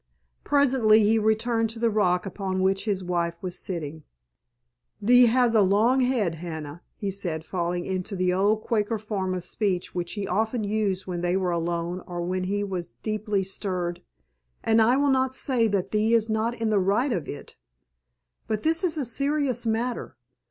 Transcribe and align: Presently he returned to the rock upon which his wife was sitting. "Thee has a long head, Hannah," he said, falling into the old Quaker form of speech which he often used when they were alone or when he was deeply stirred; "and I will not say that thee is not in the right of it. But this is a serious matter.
Presently 0.43 1.03
he 1.03 1.19
returned 1.19 1.69
to 1.69 1.77
the 1.77 1.91
rock 1.91 2.25
upon 2.25 2.61
which 2.63 2.85
his 2.85 3.03
wife 3.03 3.35
was 3.39 3.55
sitting. 3.59 4.01
"Thee 4.99 5.27
has 5.27 5.53
a 5.53 5.61
long 5.61 5.99
head, 5.99 6.33
Hannah," 6.33 6.81
he 6.95 7.11
said, 7.11 7.45
falling 7.45 7.85
into 7.85 8.15
the 8.15 8.33
old 8.33 8.63
Quaker 8.63 8.97
form 8.97 9.35
of 9.35 9.45
speech 9.45 9.93
which 9.93 10.13
he 10.13 10.27
often 10.27 10.63
used 10.63 11.05
when 11.05 11.21
they 11.21 11.37
were 11.37 11.51
alone 11.51 12.01
or 12.07 12.23
when 12.23 12.45
he 12.45 12.63
was 12.63 12.93
deeply 13.03 13.43
stirred; 13.43 14.01
"and 14.63 14.81
I 14.81 14.97
will 14.97 15.11
not 15.11 15.35
say 15.35 15.67
that 15.67 15.91
thee 15.91 16.15
is 16.15 16.31
not 16.31 16.59
in 16.59 16.69
the 16.69 16.79
right 16.79 17.13
of 17.13 17.27
it. 17.29 17.55
But 18.47 18.63
this 18.63 18.83
is 18.83 18.97
a 18.97 19.05
serious 19.05 19.67
matter. 19.67 20.17